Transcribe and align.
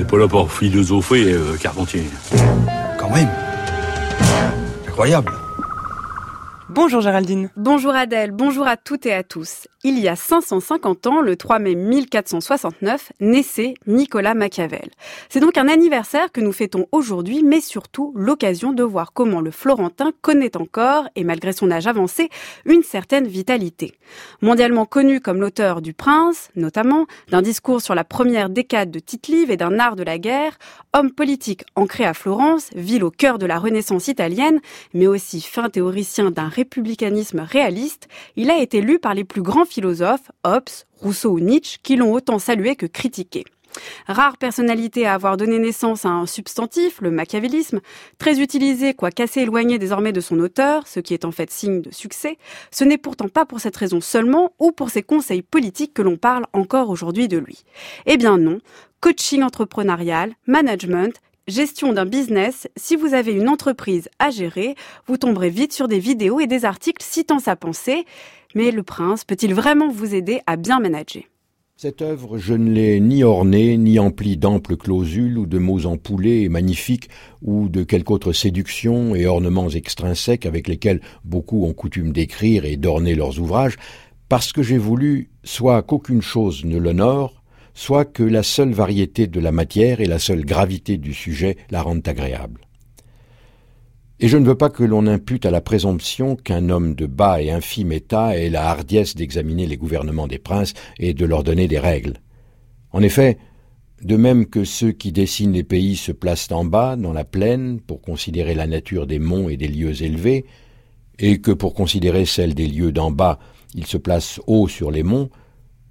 n'est 0.00 0.06
pas 0.06 0.18
là 0.18 0.28
pour 0.28 0.50
philosopher, 0.50 1.32
euh, 1.32 1.56
Carpentier. 1.60 2.04
Quand 2.98 3.10
même. 3.10 3.28
Incroyable. 4.88 5.39
Bonjour 6.72 7.00
Géraldine. 7.00 7.50
Bonjour 7.56 7.96
Adèle, 7.96 8.30
bonjour 8.30 8.64
à 8.64 8.76
toutes 8.76 9.04
et 9.04 9.12
à 9.12 9.24
tous. 9.24 9.66
Il 9.82 9.98
y 9.98 10.08
a 10.08 10.14
550 10.14 11.06
ans, 11.08 11.20
le 11.20 11.34
3 11.34 11.58
mai 11.58 11.74
1469, 11.74 13.12
naissait 13.20 13.74
Nicolas 13.86 14.34
Machiavel. 14.34 14.90
C'est 15.30 15.40
donc 15.40 15.56
un 15.56 15.68
anniversaire 15.68 16.30
que 16.30 16.40
nous 16.42 16.52
fêtons 16.52 16.86
aujourd'hui, 16.92 17.42
mais 17.42 17.60
surtout 17.60 18.12
l'occasion 18.14 18.72
de 18.72 18.84
voir 18.84 19.12
comment 19.12 19.40
le 19.40 19.50
Florentin 19.50 20.12
connaît 20.20 20.56
encore, 20.56 21.08
et 21.16 21.24
malgré 21.24 21.52
son 21.52 21.70
âge 21.70 21.86
avancé, 21.86 22.28
une 22.66 22.82
certaine 22.82 23.26
vitalité. 23.26 23.94
Mondialement 24.42 24.84
connu 24.84 25.20
comme 25.20 25.40
l'auteur 25.40 25.80
du 25.80 25.94
Prince, 25.94 26.50
notamment, 26.56 27.06
d'un 27.30 27.42
discours 27.42 27.80
sur 27.80 27.94
la 27.94 28.04
première 28.04 28.50
décade 28.50 28.90
de 28.90 28.98
Tite-Live 29.00 29.50
et 29.50 29.56
d'un 29.56 29.78
art 29.78 29.96
de 29.96 30.04
la 30.04 30.18
guerre, 30.18 30.58
homme 30.92 31.10
politique 31.10 31.64
ancré 31.74 32.04
à 32.04 32.12
Florence, 32.12 32.68
ville 32.76 33.02
au 33.02 33.10
cœur 33.10 33.38
de 33.38 33.46
la 33.46 33.58
Renaissance 33.58 34.08
italienne, 34.08 34.60
mais 34.92 35.06
aussi 35.06 35.40
fin 35.40 35.70
théoricien 35.70 36.30
d'un 36.30 36.48
républicanisme 36.70 37.40
réaliste, 37.40 38.06
il 38.36 38.48
a 38.48 38.58
été 38.58 38.80
lu 38.80 39.00
par 39.00 39.12
les 39.12 39.24
plus 39.24 39.42
grands 39.42 39.64
philosophes, 39.64 40.30
Hobbes, 40.44 40.70
Rousseau 41.00 41.30
ou 41.32 41.40
Nietzsche, 41.40 41.78
qui 41.82 41.96
l'ont 41.96 42.12
autant 42.12 42.38
salué 42.38 42.76
que 42.76 42.86
critiqué. 42.86 43.44
Rare 44.06 44.36
personnalité 44.36 45.04
à 45.04 45.14
avoir 45.14 45.36
donné 45.36 45.58
naissance 45.58 46.04
à 46.04 46.10
un 46.10 46.26
substantif, 46.26 47.00
le 47.00 47.10
machiavélisme, 47.10 47.80
très 48.18 48.40
utilisé, 48.40 48.94
quoique 48.94 49.22
assez 49.22 49.40
éloigné 49.40 49.78
désormais 49.78 50.12
de 50.12 50.20
son 50.20 50.38
auteur, 50.38 50.86
ce 50.86 51.00
qui 51.00 51.12
est 51.12 51.24
en 51.24 51.32
fait 51.32 51.50
signe 51.50 51.80
de 51.80 51.92
succès, 51.92 52.38
ce 52.70 52.84
n'est 52.84 52.98
pourtant 52.98 53.28
pas 53.28 53.46
pour 53.46 53.60
cette 53.60 53.76
raison 53.76 54.00
seulement 54.00 54.52
ou 54.60 54.70
pour 54.70 54.90
ses 54.90 55.02
conseils 55.02 55.42
politiques 55.42 55.94
que 55.94 56.02
l'on 56.02 56.16
parle 56.16 56.46
encore 56.52 56.90
aujourd'hui 56.90 57.26
de 57.26 57.38
lui. 57.38 57.64
Eh 58.06 58.16
bien 58.16 58.38
non, 58.38 58.60
coaching 59.00 59.42
entrepreneurial, 59.42 60.34
management, 60.46 61.20
gestion 61.50 61.92
d'un 61.92 62.06
business, 62.06 62.68
si 62.76 62.96
vous 62.96 63.12
avez 63.12 63.32
une 63.32 63.48
entreprise 63.48 64.08
à 64.18 64.30
gérer, 64.30 64.74
vous 65.06 65.16
tomberez 65.16 65.50
vite 65.50 65.72
sur 65.72 65.88
des 65.88 65.98
vidéos 65.98 66.40
et 66.40 66.46
des 66.46 66.64
articles 66.64 67.04
citant 67.04 67.38
sa 67.38 67.56
pensée. 67.56 68.04
Mais 68.54 68.70
le 68.70 68.82
prince 68.82 69.24
peut-il 69.24 69.54
vraiment 69.54 69.90
vous 69.90 70.14
aider 70.14 70.40
à 70.46 70.56
bien 70.56 70.80
manager? 70.80 71.22
Cette 71.76 72.02
œuvre, 72.02 72.36
je 72.36 72.52
ne 72.52 72.70
l'ai 72.70 73.00
ni 73.00 73.24
ornée, 73.24 73.78
ni 73.78 73.98
emplie 73.98 74.36
d'amples 74.36 74.76
clausules 74.76 75.38
ou 75.38 75.46
de 75.46 75.58
mots 75.58 75.86
empoulés 75.86 76.42
et 76.42 76.50
magnifiques, 76.50 77.08
ou 77.40 77.70
de 77.70 77.84
quelque 77.84 78.10
autre 78.10 78.32
séduction 78.32 79.14
et 79.14 79.26
ornements 79.26 79.70
extrinsèques 79.70 80.44
avec 80.44 80.68
lesquels 80.68 81.00
beaucoup 81.24 81.64
ont 81.64 81.72
coutume 81.72 82.12
d'écrire 82.12 82.66
et 82.66 82.76
d'orner 82.76 83.14
leurs 83.14 83.40
ouvrages, 83.40 83.76
parce 84.28 84.52
que 84.52 84.62
j'ai 84.62 84.76
voulu 84.76 85.30
soit 85.42 85.82
qu'aucune 85.82 86.20
chose 86.20 86.66
ne 86.66 86.76
l'honore, 86.76 87.39
soit 87.74 88.04
que 88.04 88.22
la 88.22 88.42
seule 88.42 88.72
variété 88.72 89.26
de 89.26 89.40
la 89.40 89.52
matière 89.52 90.00
et 90.00 90.06
la 90.06 90.18
seule 90.18 90.44
gravité 90.44 90.96
du 90.96 91.14
sujet 91.14 91.56
la 91.70 91.82
rendent 91.82 92.06
agréable. 92.06 92.60
Et 94.22 94.28
je 94.28 94.36
ne 94.36 94.44
veux 94.44 94.54
pas 94.54 94.68
que 94.68 94.84
l'on 94.84 95.06
impute 95.06 95.46
à 95.46 95.50
la 95.50 95.62
présomption 95.62 96.36
qu'un 96.36 96.68
homme 96.68 96.94
de 96.94 97.06
bas 97.06 97.40
et 97.40 97.50
infime 97.50 97.92
état 97.92 98.36
ait 98.36 98.50
la 98.50 98.68
hardiesse 98.68 99.14
d'examiner 99.16 99.66
les 99.66 99.78
gouvernements 99.78 100.26
des 100.26 100.38
princes 100.38 100.74
et 100.98 101.14
de 101.14 101.24
leur 101.24 101.42
donner 101.42 101.68
des 101.68 101.78
règles. 101.78 102.18
En 102.92 103.02
effet, 103.02 103.38
de 104.02 104.16
même 104.16 104.46
que 104.46 104.64
ceux 104.64 104.92
qui 104.92 105.12
dessinent 105.12 105.52
les 105.52 105.64
pays 105.64 105.96
se 105.96 106.12
placent 106.12 106.52
en 106.52 106.64
bas, 106.64 106.96
dans 106.96 107.14
la 107.14 107.24
plaine, 107.24 107.80
pour 107.80 108.02
considérer 108.02 108.54
la 108.54 108.66
nature 108.66 109.06
des 109.06 109.18
monts 109.18 109.48
et 109.48 109.56
des 109.56 109.68
lieux 109.68 110.02
élevés, 110.02 110.44
et 111.18 111.40
que 111.40 111.50
pour 111.50 111.72
considérer 111.72 112.26
celle 112.26 112.54
des 112.54 112.66
lieux 112.66 112.92
d'en 112.92 113.10
bas, 113.10 113.38
ils 113.74 113.86
se 113.86 113.96
placent 113.96 114.40
haut 114.46 114.68
sur 114.68 114.90
les 114.90 115.02
monts, 115.02 115.30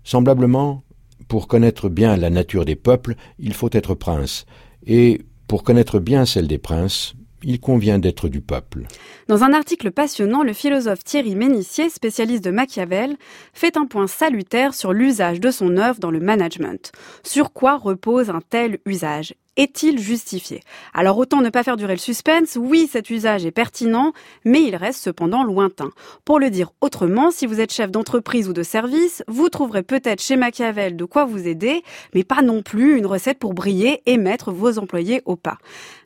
semblablement, 0.04 0.84
pour 1.30 1.48
connaître 1.48 1.88
bien 1.88 2.18
la 2.18 2.30
nature 2.30 2.66
des 2.66 2.76
peuples, 2.76 3.16
il 3.38 3.54
faut 3.54 3.70
être 3.72 3.94
prince, 3.94 4.46
et 4.86 5.22
pour 5.48 5.64
connaître 5.64 6.00
bien 6.00 6.26
celle 6.26 6.48
des 6.48 6.58
princes, 6.58 7.14
il 7.44 7.62
convient 7.62 8.00
d'être 8.00 8.28
du 8.28 8.42
peuple. 8.42 8.84
Dans 9.28 9.44
un 9.44 9.54
article 9.54 9.92
passionnant, 9.92 10.44
le 10.44 10.54
philosophe 10.54 11.04
Thierry 11.04 11.36
Ménissier, 11.36 11.90
spécialiste 11.90 12.44
de 12.44 12.52
Machiavel, 12.52 13.16
fait 13.54 13.78
un 13.78 13.86
point 13.86 14.08
salutaire 14.08 14.74
sur 14.74 14.92
l'usage 14.92 15.40
de 15.40 15.52
son 15.52 15.78
œuvre 15.78 16.00
dans 16.00 16.12
le 16.12 16.20
management. 16.20 16.92
Sur 17.24 17.54
quoi 17.54 17.78
repose 17.78 18.30
un 18.30 18.42
tel 18.50 18.80
usage? 18.86 19.36
Est-il 19.60 20.00
justifié? 20.00 20.62
Alors 20.94 21.18
autant 21.18 21.42
ne 21.42 21.50
pas 21.50 21.64
faire 21.64 21.76
durer 21.76 21.94
le 21.94 22.00
suspense, 22.00 22.58
oui 22.60 22.88
cet 22.90 23.10
usage 23.10 23.46
est 23.46 23.52
pertinent, 23.52 24.14
mais 24.46 24.64
il 24.64 24.76
reste 24.76 25.04
cependant 25.04 25.44
lointain. 25.44 25.92
Pour 26.24 26.40
le 26.40 26.50
dire 26.50 26.72
autrement, 26.80 27.30
si 27.30 27.46
vous 27.46 27.60
êtes 27.60 27.74
chef 27.74 27.92
d'entreprise 27.92 28.48
ou 28.48 28.54
de 28.54 28.64
service, 28.64 29.22
vous 29.28 29.50
trouverez 29.50 29.84
peut-être 29.84 30.22
chez 30.22 30.38
Machiavel 30.38 30.96
de 30.96 31.04
quoi 31.04 31.26
vous 31.26 31.46
aider, 31.46 31.84
mais 32.16 32.24
pas 32.24 32.42
non 32.42 32.62
plus 32.62 32.98
une 32.98 33.06
recette 33.06 33.38
pour 33.38 33.54
briller 33.54 34.02
et 34.06 34.18
mettre 34.18 34.54
vos 34.54 34.80
employés 34.80 35.22
au 35.26 35.36
pas. 35.36 35.58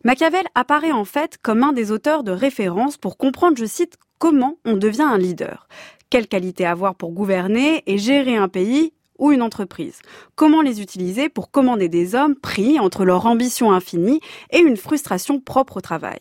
Machiavel 0.04 0.46
apparaît 0.56 0.92
en 0.92 1.06
fait 1.06 1.38
comme 1.42 1.62
un 1.62 1.74
des 1.74 1.92
auteurs 1.92 2.24
de 2.24 2.32
référence 2.32 2.98
pour 2.98 3.18
comprendre, 3.18 3.58
je 3.58 3.66
cite, 3.66 3.98
comment 4.18 4.58
on 4.66 4.78
devient 4.78 5.04
un 5.04 5.20
leader. 5.20 5.68
Quelle 6.10 6.28
qualité 6.28 6.66
avoir 6.66 6.96
pour 6.96 7.12
gouverner 7.12 7.84
et 7.86 8.00
gérer 8.00 8.36
un 8.36 8.48
pays 8.48 8.94
ou 9.24 9.32
une 9.32 9.42
entreprise. 9.42 10.00
Comment 10.36 10.62
les 10.62 10.82
utiliser 10.82 11.30
pour 11.30 11.50
commander 11.50 11.88
des 11.88 12.14
hommes 12.14 12.36
pris 12.36 12.78
entre 12.78 13.06
leur 13.06 13.26
ambition 13.26 13.72
infinie 13.72 14.20
et 14.52 14.60
une 14.60 14.76
frustration 14.76 15.40
propre 15.40 15.78
au 15.78 15.82
travail? 15.82 16.20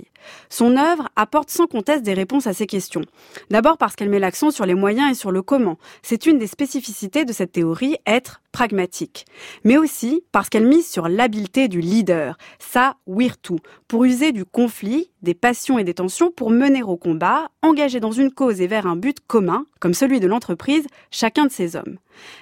Son 0.48 0.76
œuvre 0.76 1.08
apporte 1.16 1.50
sans 1.50 1.66
conteste 1.66 2.04
des 2.04 2.14
réponses 2.14 2.46
à 2.46 2.52
ces 2.52 2.68
questions. 2.68 3.02
D'abord 3.50 3.76
parce 3.76 3.96
qu'elle 3.96 4.08
met 4.08 4.20
l'accent 4.20 4.52
sur 4.52 4.66
les 4.66 4.76
moyens 4.76 5.10
et 5.10 5.14
sur 5.14 5.32
le 5.32 5.42
comment. 5.42 5.78
C'est 6.02 6.26
une 6.26 6.38
des 6.38 6.46
spécificités 6.46 7.24
de 7.24 7.32
cette 7.32 7.50
théorie, 7.50 7.96
être 8.06 8.41
pragmatique. 8.52 9.24
Mais 9.64 9.76
aussi 9.76 10.22
parce 10.30 10.48
qu'elle 10.48 10.66
mise 10.66 10.86
sur 10.86 11.08
l'habileté 11.08 11.68
du 11.68 11.80
leader, 11.80 12.36
sa 12.58 12.96
virtu, 13.06 13.54
pour 13.88 14.04
user 14.04 14.32
du 14.32 14.44
conflit, 14.44 15.10
des 15.22 15.34
passions 15.34 15.78
et 15.78 15.84
des 15.84 15.94
tensions 15.94 16.30
pour 16.30 16.50
mener 16.50 16.82
au 16.82 16.96
combat, 16.96 17.48
engager 17.62 18.00
dans 18.00 18.12
une 18.12 18.30
cause 18.30 18.60
et 18.60 18.66
vers 18.66 18.86
un 18.86 18.96
but 18.96 19.18
commun, 19.26 19.66
comme 19.80 19.94
celui 19.94 20.20
de 20.20 20.26
l'entreprise, 20.26 20.86
chacun 21.10 21.46
de 21.46 21.50
ses 21.50 21.76
hommes. 21.76 21.98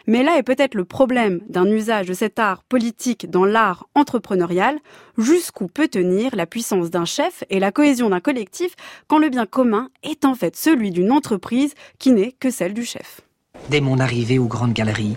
Mais 0.06 0.22
là 0.22 0.36
est 0.36 0.42
peut-être 0.42 0.74
le 0.74 0.84
problème 0.84 1.40
d'un 1.48 1.66
usage 1.66 2.06
de 2.06 2.12
cet 2.12 2.38
art 2.38 2.64
politique 2.64 3.30
dans 3.30 3.44
l'art 3.44 3.86
entrepreneurial, 3.94 4.78
jusqu'où 5.16 5.68
peut 5.68 5.88
tenir 5.88 6.34
la 6.34 6.46
puissance 6.46 6.90
d'un 6.90 7.04
chef 7.04 7.44
et 7.50 7.60
la 7.60 7.72
cohésion 7.72 8.10
d'un 8.10 8.20
collectif 8.20 8.74
quand 9.06 9.18
le 9.18 9.28
bien 9.28 9.46
commun 9.46 9.90
est 10.02 10.24
en 10.24 10.34
fait 10.34 10.56
celui 10.56 10.90
d'une 10.90 11.12
entreprise 11.12 11.74
qui 11.98 12.10
n'est 12.10 12.32
que 12.32 12.50
celle 12.50 12.74
du 12.74 12.84
chef? 12.84 13.20
Dès 13.68 13.80
mon 13.80 13.98
arrivée 13.98 14.38
aux 14.38 14.46
grandes 14.46 14.72
galeries, 14.72 15.16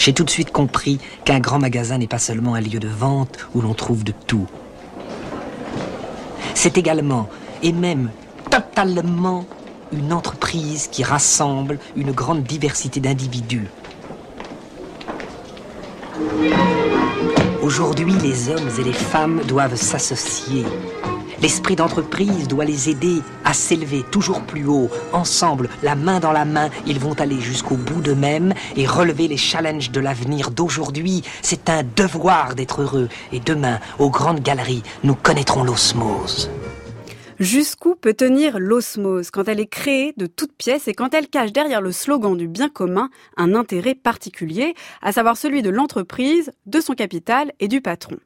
j'ai 0.00 0.14
tout 0.14 0.24
de 0.24 0.30
suite 0.30 0.50
compris 0.50 0.98
qu'un 1.26 1.40
grand 1.40 1.58
magasin 1.58 1.98
n'est 1.98 2.06
pas 2.06 2.18
seulement 2.18 2.54
un 2.54 2.62
lieu 2.62 2.78
de 2.78 2.88
vente 2.88 3.36
où 3.54 3.60
l'on 3.60 3.74
trouve 3.74 4.02
de 4.02 4.14
tout. 4.26 4.46
C'est 6.54 6.78
également, 6.78 7.28
et 7.62 7.72
même 7.72 8.08
totalement, 8.50 9.44
une 9.92 10.14
entreprise 10.14 10.88
qui 10.90 11.04
rassemble 11.04 11.78
une 11.96 12.12
grande 12.12 12.44
diversité 12.44 12.98
d'individus. 12.98 13.68
Aujourd'hui, 17.62 18.14
les 18.22 18.48
hommes 18.48 18.70
et 18.78 18.84
les 18.84 18.94
femmes 18.94 19.42
doivent 19.46 19.76
s'associer. 19.76 20.64
L'esprit 21.42 21.74
d'entreprise 21.74 22.48
doit 22.48 22.66
les 22.66 22.90
aider 22.90 23.22
à 23.44 23.54
s'élever 23.54 24.04
toujours 24.10 24.42
plus 24.42 24.66
haut. 24.66 24.90
Ensemble, 25.12 25.70
la 25.82 25.94
main 25.94 26.20
dans 26.20 26.32
la 26.32 26.44
main, 26.44 26.68
ils 26.86 27.00
vont 27.00 27.14
aller 27.14 27.40
jusqu'au 27.40 27.76
bout 27.76 28.02
d'eux-mêmes 28.02 28.52
et 28.76 28.86
relever 28.86 29.26
les 29.26 29.38
challenges 29.38 29.90
de 29.90 30.00
l'avenir 30.00 30.50
d'aujourd'hui. 30.50 31.22
C'est 31.40 31.70
un 31.70 31.82
devoir 31.96 32.54
d'être 32.54 32.82
heureux. 32.82 33.08
Et 33.32 33.40
demain, 33.40 33.80
aux 33.98 34.10
grandes 34.10 34.40
galeries, 34.40 34.82
nous 35.02 35.14
connaîtrons 35.14 35.64
l'osmose. 35.64 36.50
Jusqu'où 37.40 37.94
peut 37.94 38.12
tenir 38.12 38.58
l'osmose 38.58 39.30
quand 39.30 39.48
elle 39.48 39.60
est 39.60 39.66
créée 39.66 40.12
de 40.18 40.26
toutes 40.26 40.52
pièces 40.52 40.88
et 40.88 40.92
quand 40.92 41.14
elle 41.14 41.26
cache 41.26 41.52
derrière 41.52 41.80
le 41.80 41.90
slogan 41.90 42.36
du 42.36 42.48
bien 42.48 42.68
commun 42.68 43.08
un 43.38 43.54
intérêt 43.54 43.94
particulier, 43.94 44.74
à 45.00 45.10
savoir 45.12 45.38
celui 45.38 45.62
de 45.62 45.70
l'entreprise, 45.70 46.52
de 46.66 46.80
son 46.82 46.92
capital 46.92 47.52
et 47.58 47.66
du 47.66 47.80
patron. 47.80 48.18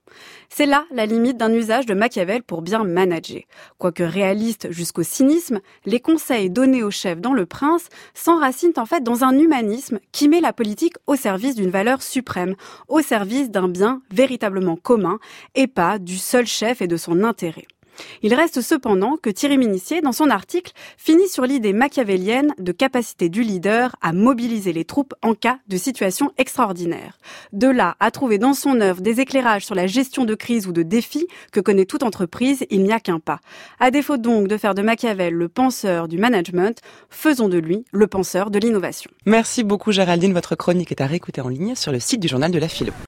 C'est 0.48 0.66
là 0.66 0.84
la 0.90 1.06
limite 1.06 1.36
d'un 1.36 1.52
usage 1.52 1.86
de 1.86 1.94
Machiavel 1.94 2.42
pour 2.42 2.60
bien 2.60 2.82
manager. 2.82 3.42
Quoique 3.78 4.02
réaliste 4.02 4.72
jusqu'au 4.72 5.04
cynisme, 5.04 5.60
les 5.84 6.00
conseils 6.00 6.50
donnés 6.50 6.82
au 6.82 6.90
chef 6.90 7.20
dans 7.20 7.34
Le 7.34 7.46
Prince 7.46 7.90
s'enracinent 8.14 8.78
en 8.78 8.84
fait 8.84 9.04
dans 9.04 9.22
un 9.22 9.38
humanisme 9.38 10.00
qui 10.10 10.28
met 10.28 10.40
la 10.40 10.52
politique 10.52 10.96
au 11.06 11.14
service 11.14 11.54
d'une 11.54 11.70
valeur 11.70 12.02
suprême, 12.02 12.56
au 12.88 13.00
service 13.00 13.48
d'un 13.48 13.68
bien 13.68 14.02
véritablement 14.10 14.74
commun 14.74 15.20
et 15.54 15.68
pas 15.68 16.00
du 16.00 16.16
seul 16.18 16.46
chef 16.46 16.82
et 16.82 16.88
de 16.88 16.96
son 16.96 17.22
intérêt. 17.22 17.68
Il 18.22 18.34
reste 18.34 18.60
cependant 18.60 19.16
que 19.16 19.30
Thierry 19.30 19.58
Minissier, 19.58 20.00
dans 20.00 20.12
son 20.12 20.30
article, 20.30 20.72
finit 20.96 21.28
sur 21.28 21.44
l'idée 21.44 21.72
machiavélienne 21.72 22.54
de 22.58 22.72
capacité 22.72 23.28
du 23.28 23.42
leader 23.42 23.96
à 24.00 24.12
mobiliser 24.12 24.72
les 24.72 24.84
troupes 24.84 25.14
en 25.22 25.34
cas 25.34 25.58
de 25.68 25.76
situation 25.76 26.32
extraordinaire. 26.38 27.18
De 27.52 27.68
là 27.68 27.96
à 28.00 28.10
trouver 28.10 28.38
dans 28.38 28.54
son 28.54 28.80
œuvre 28.80 29.02
des 29.02 29.20
éclairages 29.20 29.66
sur 29.66 29.74
la 29.74 29.86
gestion 29.86 30.24
de 30.24 30.34
crise 30.34 30.66
ou 30.66 30.72
de 30.72 30.82
défis 30.82 31.26
que 31.52 31.60
connaît 31.60 31.84
toute 31.84 32.02
entreprise, 32.02 32.64
il 32.70 32.82
n'y 32.82 32.92
a 32.92 33.00
qu'un 33.00 33.20
pas. 33.20 33.40
À 33.78 33.90
défaut 33.90 34.16
donc 34.16 34.48
de 34.48 34.56
faire 34.56 34.74
de 34.74 34.82
Machiavel 34.82 35.34
le 35.34 35.48
penseur 35.48 36.08
du 36.08 36.18
management, 36.18 36.80
faisons 37.10 37.48
de 37.48 37.58
lui 37.58 37.84
le 37.92 38.06
penseur 38.06 38.50
de 38.50 38.58
l'innovation. 38.58 39.10
Merci 39.26 39.64
beaucoup 39.64 39.92
Géraldine, 39.92 40.32
votre 40.32 40.56
chronique 40.56 40.90
est 40.90 41.02
à 41.02 41.06
réécouter 41.06 41.42
en 41.42 41.48
ligne 41.48 41.74
sur 41.74 41.92
le 41.92 42.00
site 42.00 42.20
du 42.20 42.28
journal 42.28 42.50
de 42.50 42.58
la 42.58 42.68
philo. 42.68 42.94